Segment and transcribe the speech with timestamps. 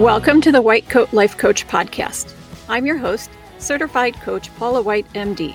[0.00, 2.34] Welcome to the White Coat Life Coach Podcast.
[2.70, 3.28] I'm your host,
[3.58, 5.54] certified coach Paula White, MD.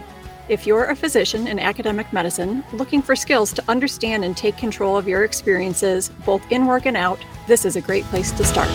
[0.50, 4.98] If you're a physician in academic medicine looking for skills to understand and take control
[4.98, 8.70] of your experiences, both in work and out, this is a great place to start.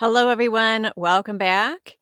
[0.00, 0.90] Hello, everyone.
[0.96, 1.96] Welcome back.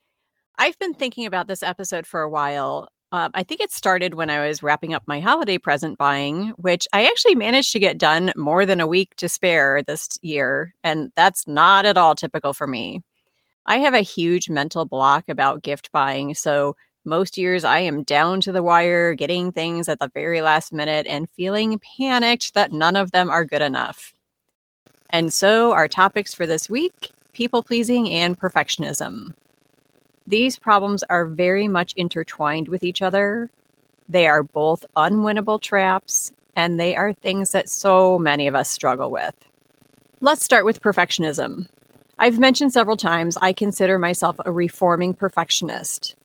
[0.56, 2.88] I've been thinking about this episode for a while.
[3.14, 6.88] Uh, I think it started when I was wrapping up my holiday present buying, which
[6.92, 10.74] I actually managed to get done more than a week to spare this year.
[10.82, 13.04] And that's not at all typical for me.
[13.66, 16.34] I have a huge mental block about gift buying.
[16.34, 20.72] So most years I am down to the wire, getting things at the very last
[20.72, 24.12] minute and feeling panicked that none of them are good enough.
[25.10, 29.34] And so, our topics for this week people pleasing and perfectionism.
[30.26, 33.50] These problems are very much intertwined with each other.
[34.08, 39.10] They are both unwinnable traps, and they are things that so many of us struggle
[39.10, 39.34] with.
[40.20, 41.68] Let's start with perfectionism.
[42.18, 46.16] I've mentioned several times I consider myself a reforming perfectionist.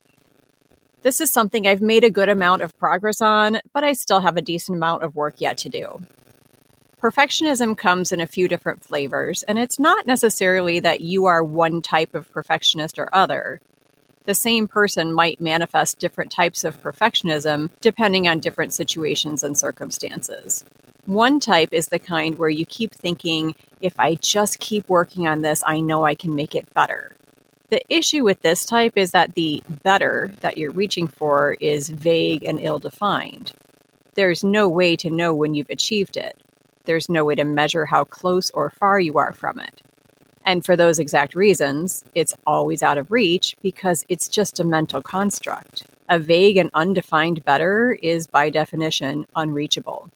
[1.02, 4.36] This is something I've made a good amount of progress on, but I still have
[4.36, 6.00] a decent amount of work yet to do.
[7.02, 11.82] Perfectionism comes in a few different flavors, and it's not necessarily that you are one
[11.82, 13.60] type of perfectionist or other
[14.30, 20.64] the same person might manifest different types of perfectionism depending on different situations and circumstances.
[21.06, 25.42] One type is the kind where you keep thinking, if I just keep working on
[25.42, 27.16] this, I know I can make it better.
[27.70, 32.44] The issue with this type is that the better that you're reaching for is vague
[32.44, 33.50] and ill defined.
[34.14, 36.40] There's no way to know when you've achieved it.
[36.84, 39.82] There's no way to measure how close or far you are from it.
[40.44, 45.02] And for those exact reasons, it's always out of reach because it's just a mental
[45.02, 45.86] construct.
[46.08, 50.10] A vague and undefined better is, by definition, unreachable.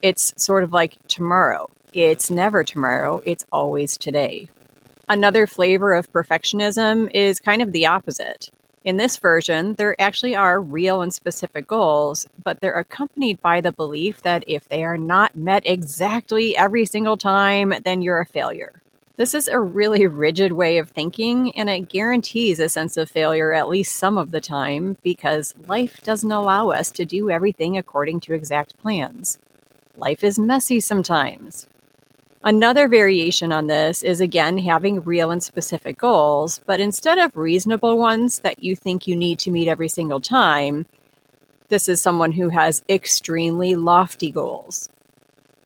[0.00, 1.70] It's sort of like tomorrow.
[1.92, 4.48] It's never tomorrow, it's always today.
[5.08, 8.50] Another flavor of perfectionism is kind of the opposite.
[8.84, 13.70] In this version, there actually are real and specific goals, but they're accompanied by the
[13.70, 18.81] belief that if they are not met exactly every single time, then you're a failure.
[19.16, 23.52] This is a really rigid way of thinking, and it guarantees a sense of failure
[23.52, 28.20] at least some of the time because life doesn't allow us to do everything according
[28.20, 29.38] to exact plans.
[29.98, 31.68] Life is messy sometimes.
[32.42, 37.98] Another variation on this is again having real and specific goals, but instead of reasonable
[37.98, 40.86] ones that you think you need to meet every single time,
[41.68, 44.88] this is someone who has extremely lofty goals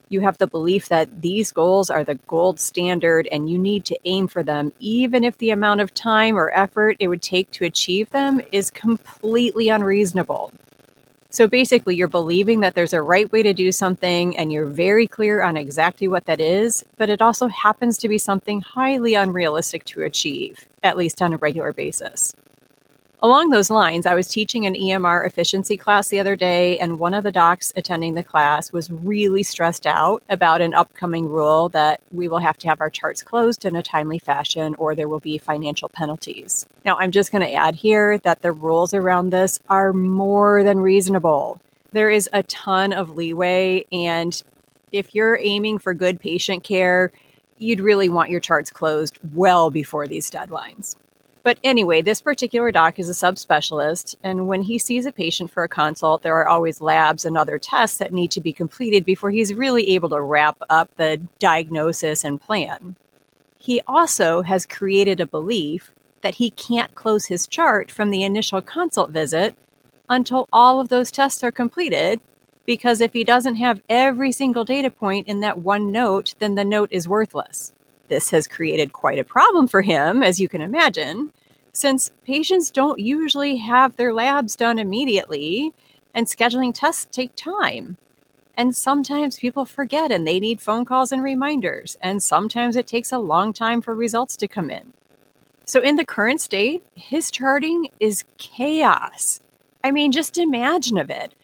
[0.09, 3.99] you have the belief that these goals are the gold standard and you need to
[4.05, 7.65] aim for them, even if the amount of time or effort it would take to
[7.65, 10.53] achieve them is completely unreasonable.
[11.31, 15.07] So basically, you're believing that there's a right way to do something and you're very
[15.07, 19.85] clear on exactly what that is, but it also happens to be something highly unrealistic
[19.87, 22.33] to achieve, at least on a regular basis.
[23.23, 27.15] Along those lines, I was teaching an EMR efficiency class the other day, and one
[27.15, 32.03] of the docs attending the class was really stressed out about an upcoming rule that
[32.13, 35.21] we will have to have our charts closed in a timely fashion or there will
[35.21, 36.67] be financial penalties.
[36.85, 40.79] Now, I'm just going to add here that the rules around this are more than
[40.79, 41.59] reasonable.
[41.93, 44.43] There is a ton of leeway, and
[44.93, 47.13] if you're aiming for good patient care,
[47.57, 50.97] you'd really want your charts closed well before these deadlines.
[51.47, 55.63] But anyway, this particular doc is a subspecialist, and when he sees a patient for
[55.63, 59.31] a consult, there are always labs and other tests that need to be completed before
[59.31, 62.97] he's really able to wrap up the diagnosis and plan.
[63.59, 65.93] He also has created a belief
[66.23, 69.55] that he can't close his chart from the initial consult visit
[70.09, 72.21] until all of those tests are completed
[72.65, 76.65] because if he doesn't have every single data point in that one note, then the
[76.65, 77.73] note is worthless.
[78.09, 81.33] This has created quite a problem for him, as you can imagine,
[81.73, 85.73] since patients don't usually have their labs done immediately
[86.15, 87.99] and scheduling tests take time.
[88.57, 91.99] And sometimes people forget and they need phone calls and reminders.
[92.01, 94.95] And sometimes it takes a long time for results to come in.
[95.67, 99.41] So, in the current state, his charting is chaos.
[99.85, 101.35] I mean, just imagine of it.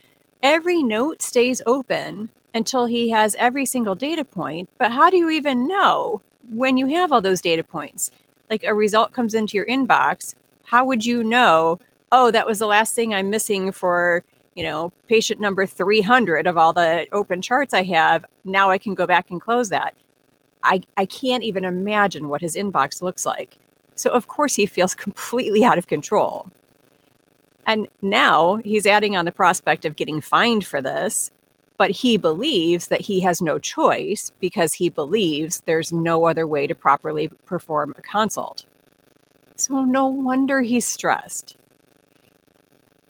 [0.42, 4.70] Every note stays open until he has every single data point.
[4.78, 8.10] But how do you even know when you have all those data points,
[8.50, 10.34] like a result comes into your inbox,
[10.64, 11.78] how would you know,
[12.10, 14.24] oh, that was the last thing I'm missing for,
[14.54, 18.24] you know, patient number 300 of all the open charts I have?
[18.44, 19.94] Now I can go back and close that.
[20.64, 23.56] I, I can't even imagine what his inbox looks like.
[23.94, 26.48] So, of course, he feels completely out of control.
[27.66, 31.30] And now he's adding on the prospect of getting fined for this
[31.76, 36.66] but he believes that he has no choice because he believes there's no other way
[36.66, 38.64] to properly perform a consult.
[39.56, 41.56] So, no wonder he's stressed.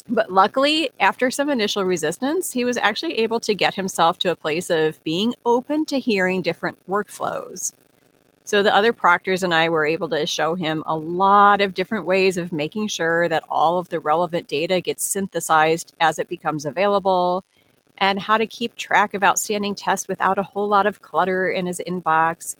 [0.08, 4.36] But luckily, after some initial resistance, he was actually able to get himself to a
[4.36, 7.72] place of being open to hearing different workflows.
[8.44, 12.06] So the other proctors and I were able to show him a lot of different
[12.06, 16.66] ways of making sure that all of the relevant data gets synthesized as it becomes
[16.66, 17.44] available
[18.02, 21.66] and how to keep track of outstanding tests without a whole lot of clutter in
[21.66, 22.56] his inbox,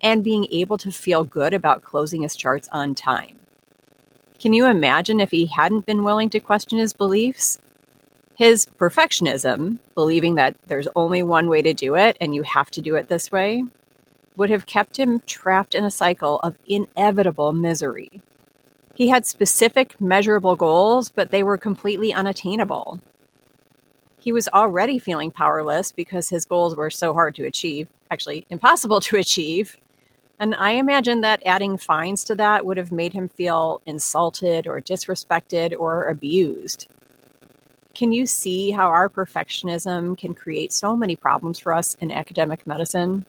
[0.00, 3.38] and being able to feel good about closing his charts on time.
[4.38, 7.58] Can you imagine if he hadn't been willing to question his beliefs?
[8.38, 12.80] His perfectionism, believing that there's only one way to do it and you have to
[12.80, 13.64] do it this way,
[14.36, 18.22] would have kept him trapped in a cycle of inevitable misery.
[18.94, 22.98] He had specific, measurable goals, but they were completely unattainable.
[24.26, 29.00] He was already feeling powerless because his goals were so hard to achieve, actually, impossible
[29.02, 29.76] to achieve.
[30.40, 34.80] And I imagine that adding fines to that would have made him feel insulted or
[34.80, 36.88] disrespected or abused.
[37.94, 42.66] Can you see how our perfectionism can create so many problems for us in academic
[42.66, 43.24] medicine?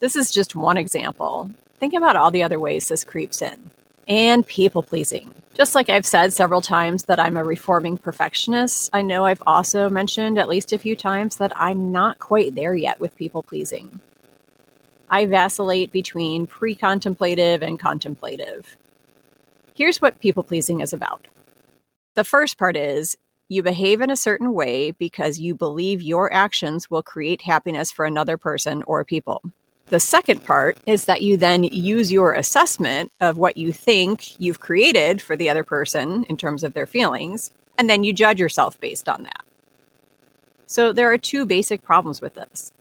[0.00, 1.48] This is just one example.
[1.78, 3.70] Think about all the other ways this creeps in.
[4.10, 5.32] And people pleasing.
[5.54, 9.88] Just like I've said several times that I'm a reforming perfectionist, I know I've also
[9.88, 14.00] mentioned at least a few times that I'm not quite there yet with people pleasing.
[15.10, 18.76] I vacillate between pre contemplative and contemplative.
[19.74, 21.28] Here's what people pleasing is about
[22.16, 23.16] the first part is
[23.48, 28.04] you behave in a certain way because you believe your actions will create happiness for
[28.04, 29.40] another person or people.
[29.90, 34.60] The second part is that you then use your assessment of what you think you've
[34.60, 38.78] created for the other person in terms of their feelings, and then you judge yourself
[38.80, 39.42] based on that.
[40.66, 42.72] So there are two basic problems with this.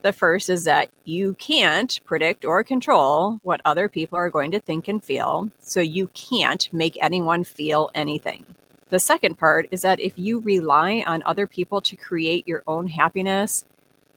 [0.00, 4.60] The first is that you can't predict or control what other people are going to
[4.60, 8.46] think and feel, so you can't make anyone feel anything.
[8.88, 12.88] The second part is that if you rely on other people to create your own
[12.88, 13.66] happiness,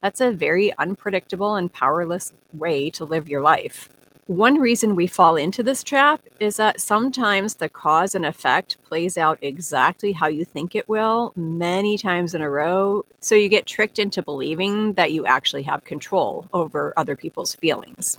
[0.04, 3.88] that's a very unpredictable and powerless way to live your life.
[4.26, 9.16] One reason we fall into this trap is that sometimes the cause and effect plays
[9.16, 13.06] out exactly how you think it will many times in a row.
[13.20, 18.18] So you get tricked into believing that you actually have control over other people's feelings.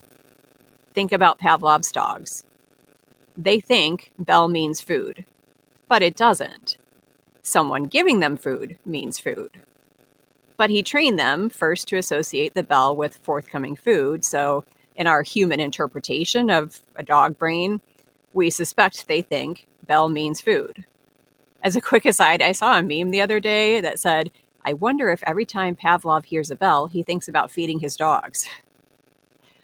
[0.95, 2.45] Think about Pavlov's dogs.
[3.38, 5.23] They think bell means food,
[5.88, 6.77] but it doesn't.
[7.43, 9.51] Someone giving them food means food.
[10.57, 14.23] But he trained them first to associate the bell with forthcoming food.
[14.23, 14.63] So,
[14.95, 17.81] in our human interpretation of a dog brain,
[18.33, 20.85] we suspect they think bell means food.
[21.63, 24.31] As a quick aside, I saw a meme the other day that said,
[24.63, 28.47] I wonder if every time Pavlov hears a bell, he thinks about feeding his dogs.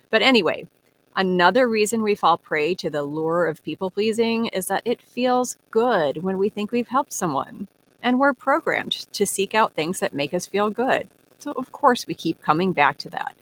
[0.10, 0.68] But anyway,
[1.16, 5.58] another reason we fall prey to the lure of people pleasing is that it feels
[5.72, 7.68] good when we think we've helped someone
[8.02, 11.08] and we're programmed to seek out things that make us feel good.
[11.40, 13.36] So, of course, we keep coming back to that.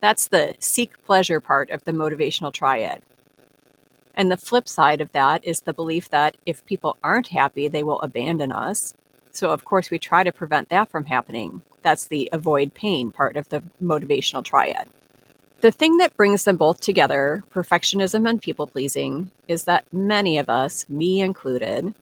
[0.00, 3.02] That's the seek pleasure part of the motivational triad.
[4.14, 7.82] And the flip side of that is the belief that if people aren't happy, they
[7.82, 8.94] will abandon us.
[9.32, 11.62] So, of course, we try to prevent that from happening.
[11.82, 14.88] That's the avoid pain part of the motivational triad.
[15.60, 20.50] The thing that brings them both together, perfectionism and people pleasing, is that many of
[20.50, 21.94] us, me included,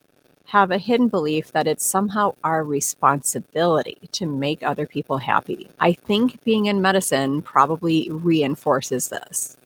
[0.46, 5.68] have a hidden belief that it's somehow our responsibility to make other people happy.
[5.80, 9.56] I think being in medicine probably reinforces this.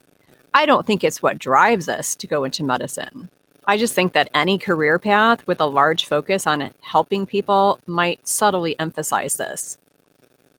[0.55, 3.29] I don't think it's what drives us to go into medicine.
[3.67, 8.27] I just think that any career path with a large focus on helping people might
[8.27, 9.77] subtly emphasize this.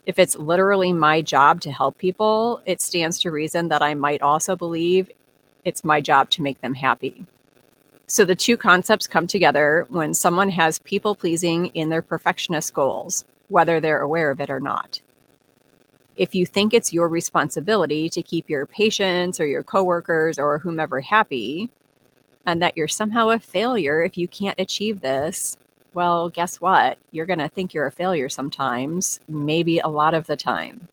[0.06, 4.22] If it's literally my job to help people, it stands to reason that I might
[4.22, 5.10] also believe
[5.64, 7.26] it's my job to make them happy.
[8.10, 13.26] So the two concepts come together when someone has people pleasing in their perfectionist goals,
[13.50, 15.02] whether they're aware of it or not.
[16.16, 21.02] If you think it's your responsibility to keep your patients or your coworkers or whomever
[21.02, 21.70] happy,
[22.46, 25.58] and that you're somehow a failure if you can't achieve this,
[25.94, 26.98] well, guess what?
[27.12, 30.88] You're going to think you're a failure sometimes, maybe a lot of the time.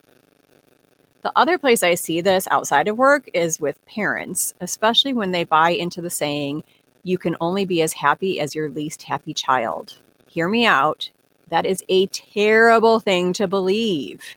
[1.23, 5.44] The other place I see this outside of work is with parents, especially when they
[5.44, 6.64] buy into the saying,
[7.04, 9.99] you can only be as happy as your least happy child.
[10.26, 11.11] Hear me out.
[11.50, 14.37] That is a terrible thing to believe.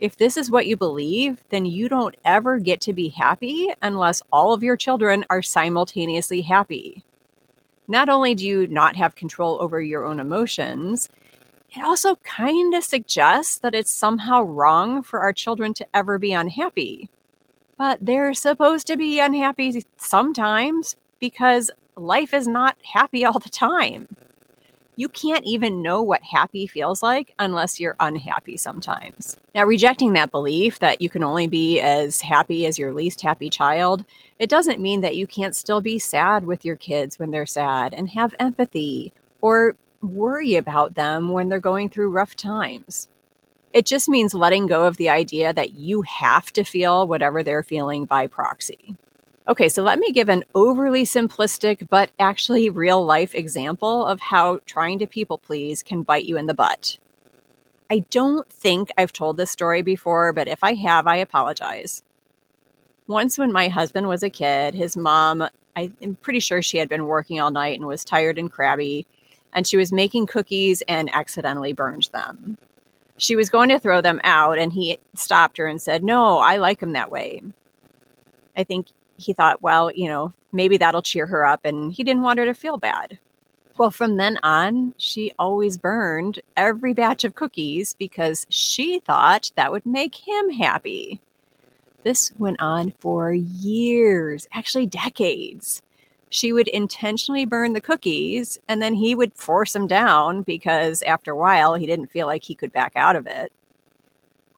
[0.00, 4.20] If this is what you believe, then you don't ever get to be happy unless
[4.32, 7.04] all of your children are simultaneously happy.
[7.86, 11.08] Not only do you not have control over your own emotions,
[11.70, 16.32] it also kind of suggests that it's somehow wrong for our children to ever be
[16.32, 17.08] unhappy.
[17.78, 24.08] But they're supposed to be unhappy sometimes because life is not happy all the time.
[24.96, 29.36] You can't even know what happy feels like unless you're unhappy sometimes.
[29.54, 33.48] Now, rejecting that belief that you can only be as happy as your least happy
[33.48, 34.04] child,
[34.40, 37.94] it doesn't mean that you can't still be sad with your kids when they're sad
[37.94, 43.08] and have empathy or worry about them when they're going through rough times.
[43.72, 47.62] It just means letting go of the idea that you have to feel whatever they're
[47.62, 48.96] feeling by proxy.
[49.48, 54.60] Okay, so let me give an overly simplistic but actually real life example of how
[54.66, 56.96] trying to people please can bite you in the butt.
[57.90, 62.04] I don't think I've told this story before, but if I have, I apologize.
[63.08, 67.06] Once, when my husband was a kid, his mom, I'm pretty sure she had been
[67.06, 69.06] working all night and was tired and crabby,
[69.52, 72.56] and she was making cookies and accidentally burned them.
[73.18, 76.58] She was going to throw them out, and he stopped her and said, No, I
[76.58, 77.42] like them that way.
[78.56, 82.22] I think he thought, well, you know, maybe that'll cheer her up, and he didn't
[82.22, 83.18] want her to feel bad.
[83.78, 89.72] Well, from then on, she always burned every batch of cookies because she thought that
[89.72, 91.20] would make him happy.
[92.04, 95.82] This went on for years, actually decades
[96.32, 101.32] she would intentionally burn the cookies and then he would force them down because after
[101.32, 103.52] a while he didn't feel like he could back out of it.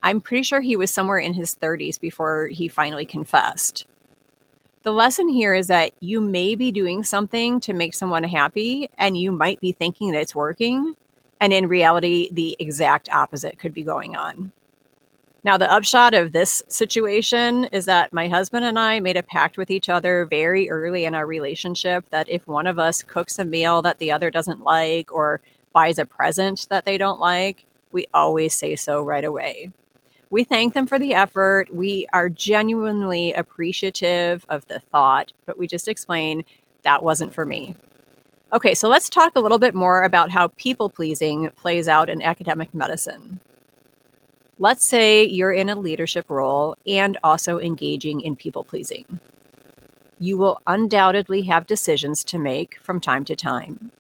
[0.01, 3.87] I'm pretty sure he was somewhere in his 30s before he finally confessed.
[4.85, 9.17] The lesson here is that you may be doing something to make someone happy and
[9.17, 10.95] you might be thinking that it's working.
[11.41, 14.53] And in reality, the exact opposite could be going on.
[15.43, 19.57] Now, the upshot of this situation is that my husband and I made a pact
[19.57, 23.45] with each other very early in our relationship that if one of us cooks a
[23.45, 25.41] meal that the other doesn't like or
[25.73, 29.73] buys a present that they don't like, we always say so right away.
[30.35, 31.73] We thank them for the effort.
[31.73, 36.45] We are genuinely appreciative of the thought, but we just explain
[36.83, 37.77] that wasn't for me.
[38.53, 42.21] Okay, so let's talk a little bit more about how people pleasing plays out in
[42.21, 43.39] academic medicine.
[44.59, 49.21] Let's say you're in a leadership role and also engaging in people pleasing.
[50.19, 53.93] You will undoubtedly have decisions to make from time to time.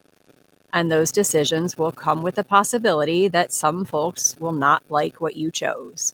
[0.72, 5.36] And those decisions will come with the possibility that some folks will not like what
[5.36, 6.12] you chose.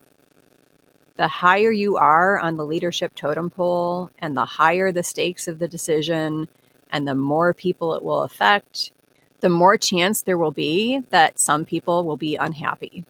[1.21, 5.59] The higher you are on the leadership totem pole, and the higher the stakes of
[5.59, 6.49] the decision,
[6.91, 8.91] and the more people it will affect,
[9.41, 13.05] the more chance there will be that some people will be unhappy.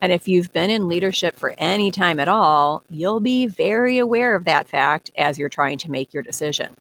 [0.00, 4.34] And if you've been in leadership for any time at all, you'll be very aware
[4.34, 6.76] of that fact as you're trying to make your decision.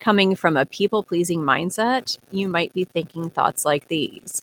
[0.00, 4.42] Coming from a people pleasing mindset, you might be thinking thoughts like these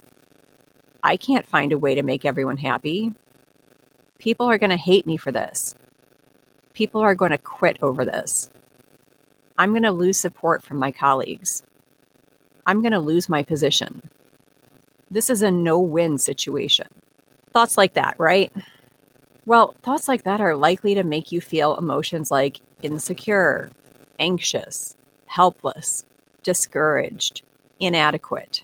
[1.04, 3.14] I can't find a way to make everyone happy.
[4.20, 5.76] People are going to hate me for this.
[6.74, 8.50] People are going to quit over this.
[9.58, 11.64] I'm going to lose support from my colleagues.
[12.66, 14.10] I'm going to lose my position.
[15.12, 16.88] This is a no win situation.
[17.54, 18.52] Thoughts like that, right?
[19.46, 23.70] Well, thoughts like that are likely to make you feel emotions like insecure,
[24.20, 26.04] anxious, helpless,
[26.44, 27.44] discouraged,
[27.80, 28.64] inadequate.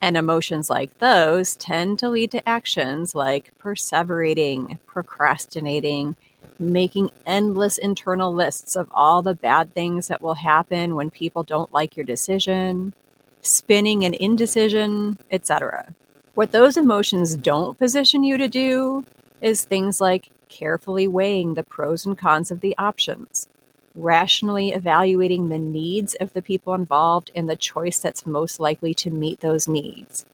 [0.00, 6.14] And emotions like those tend to lead to actions like perseverating, procrastinating,
[6.58, 11.72] making endless internal lists of all the bad things that will happen when people don't
[11.72, 12.94] like your decision,
[13.42, 15.94] spinning an indecision, etc.
[16.34, 19.04] What those emotions don't position you to do
[19.40, 23.48] is things like carefully weighing the pros and cons of the options,
[23.98, 29.10] rationally evaluating the needs of the people involved and the choice that's most likely to
[29.10, 30.24] meet those needs,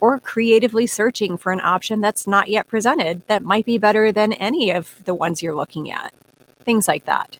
[0.00, 4.32] or creatively searching for an option that's not yet presented that might be better than
[4.34, 6.12] any of the ones you're looking at.
[6.60, 7.38] Things like that.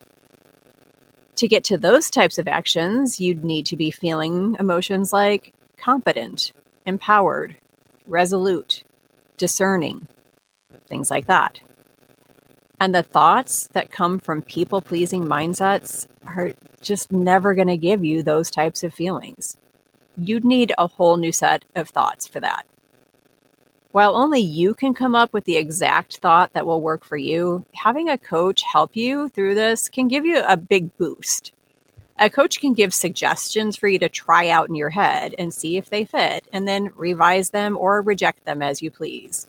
[1.35, 6.51] To get to those types of actions, you'd need to be feeling emotions like competent,
[6.85, 7.55] empowered,
[8.07, 8.83] resolute,
[9.37, 10.07] discerning,
[10.87, 11.61] things like that.
[12.79, 18.05] And the thoughts that come from people pleasing mindsets are just never going to give
[18.05, 19.57] you those types of feelings.
[20.17, 22.65] You'd need a whole new set of thoughts for that.
[23.91, 27.65] While only you can come up with the exact thought that will work for you,
[27.73, 31.51] having a coach help you through this can give you a big boost
[32.19, 35.77] a coach can give suggestions for you to try out in your head and see
[35.77, 39.47] if they fit, and then revise them or reject them as you please.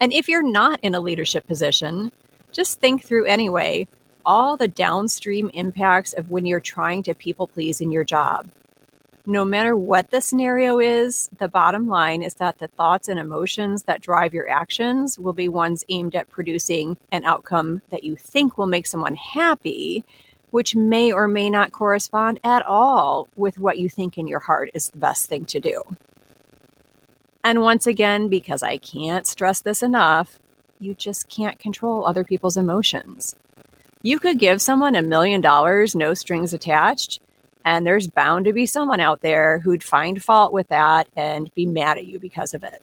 [0.00, 2.10] And if you're not in a leadership position,
[2.58, 3.86] just think through anyway
[4.26, 8.50] all the downstream impacts of when you're trying to people please in your job.
[9.26, 13.84] No matter what the scenario is, the bottom line is that the thoughts and emotions
[13.84, 18.58] that drive your actions will be ones aimed at producing an outcome that you think
[18.58, 20.04] will make someone happy,
[20.50, 24.68] which may or may not correspond at all with what you think in your heart
[24.74, 25.80] is the best thing to do.
[27.44, 30.40] And once again, because I can't stress this enough,
[30.80, 33.36] you just can't control other people's emotions.
[34.02, 37.20] You could give someone a million dollars, no strings attached,
[37.64, 41.66] and there's bound to be someone out there who'd find fault with that and be
[41.66, 42.82] mad at you because of it.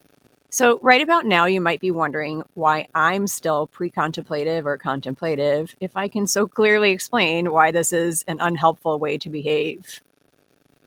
[0.50, 5.76] So, right about now, you might be wondering why I'm still pre contemplative or contemplative
[5.82, 10.02] if I can so clearly explain why this is an unhelpful way to behave.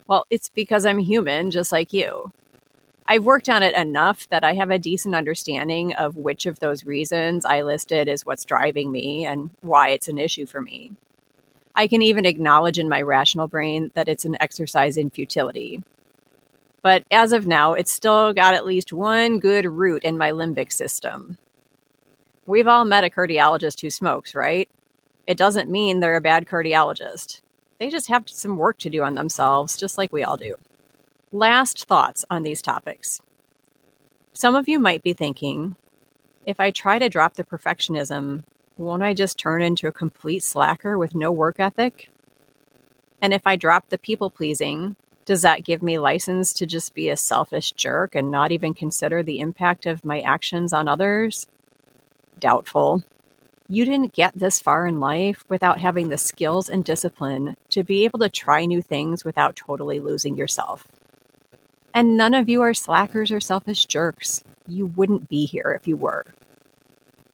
[0.06, 2.32] Well, it's because I'm human, just like you.
[3.10, 6.84] I've worked on it enough that I have a decent understanding of which of those
[6.84, 10.92] reasons I listed is what's driving me and why it's an issue for me.
[11.74, 15.82] I can even acknowledge in my rational brain that it's an exercise in futility.
[16.82, 20.70] But as of now, it's still got at least one good root in my limbic
[20.70, 21.38] system.
[22.44, 24.68] We've all met a cardiologist who smokes, right?
[25.26, 27.40] It doesn't mean they're a bad cardiologist.
[27.78, 30.56] They just have some work to do on themselves, just like we all do.
[31.32, 33.20] Last thoughts on these topics.
[34.32, 35.76] Some of you might be thinking,
[36.46, 38.44] if I try to drop the perfectionism,
[38.78, 42.08] won't I just turn into a complete slacker with no work ethic?
[43.20, 47.10] And if I drop the people pleasing, does that give me license to just be
[47.10, 51.46] a selfish jerk and not even consider the impact of my actions on others?
[52.38, 53.02] Doubtful.
[53.68, 58.06] You didn't get this far in life without having the skills and discipline to be
[58.06, 60.88] able to try new things without totally losing yourself.
[61.94, 64.44] And none of you are slackers or selfish jerks.
[64.66, 66.24] You wouldn't be here if you were.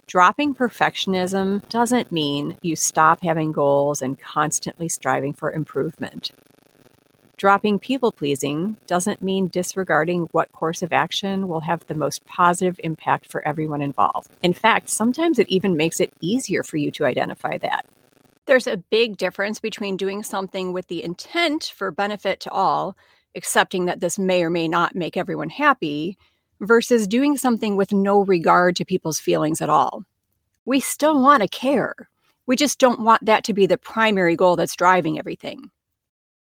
[0.07, 6.31] Dropping perfectionism doesn't mean you stop having goals and constantly striving for improvement.
[7.37, 12.79] Dropping people pleasing doesn't mean disregarding what course of action will have the most positive
[12.85, 14.31] impact for everyone involved.
[14.43, 17.87] In fact, sometimes it even makes it easier for you to identify that.
[18.47, 22.97] There's a big difference between doing something with the intent for benefit to all
[23.35, 26.17] accepting that this may or may not make everyone happy
[26.61, 30.05] versus doing something with no regard to people's feelings at all.
[30.65, 31.95] We still want to care.
[32.47, 35.71] We just don't want that to be the primary goal that's driving everything.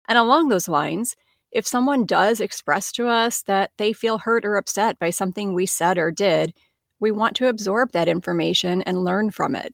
[0.08, 1.16] And along those lines,
[1.52, 5.66] if someone does express to us that they feel hurt or upset by something we
[5.66, 6.54] said or did,
[7.00, 9.74] we want to absorb that information and learn from it.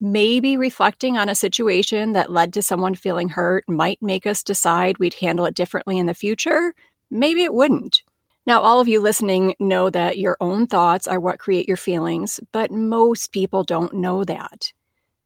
[0.00, 4.98] Maybe reflecting on a situation that led to someone feeling hurt might make us decide
[4.98, 6.74] we'd handle it differently in the future.
[7.10, 8.02] Maybe it wouldn't.
[8.46, 12.38] Now, all of you listening know that your own thoughts are what create your feelings,
[12.52, 14.72] but most people don't know that.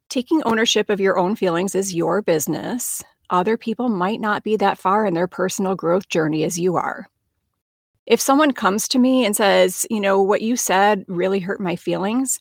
[0.08, 3.02] Taking ownership of your own feelings is your business.
[3.28, 7.08] Other people might not be that far in their personal growth journey as you are.
[8.06, 11.76] If someone comes to me and says, you know, what you said really hurt my
[11.76, 12.40] feelings,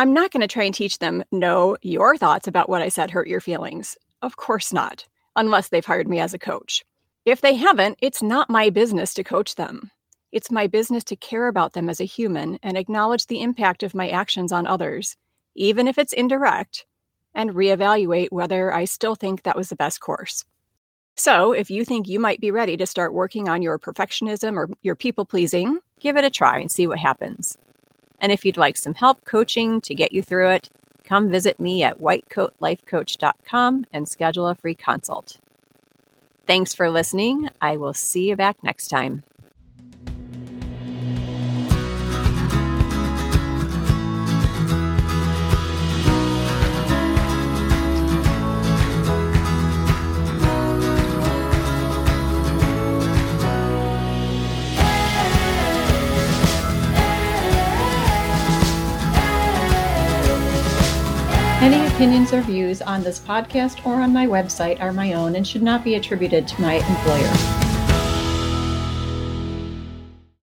[0.00, 3.10] I'm not going to try and teach them, no, your thoughts about what I said
[3.10, 3.98] hurt your feelings.
[4.22, 6.84] Of course not, unless they've hired me as a coach.
[7.24, 9.90] If they haven't, it's not my business to coach them.
[10.30, 13.92] It's my business to care about them as a human and acknowledge the impact of
[13.92, 15.16] my actions on others,
[15.56, 16.86] even if it's indirect,
[17.34, 20.44] and reevaluate whether I still think that was the best course.
[21.16, 24.68] So, if you think you might be ready to start working on your perfectionism or
[24.82, 27.58] your people pleasing, give it a try and see what happens.
[28.20, 30.70] And if you'd like some help coaching to get you through it,
[31.04, 35.38] come visit me at whitecoatlifecoach.com and schedule a free consult.
[36.46, 37.50] Thanks for listening.
[37.60, 39.22] I will see you back next time.
[62.08, 65.60] Opinions or views on this podcast or on my website are my own and should
[65.60, 67.67] not be attributed to my employer.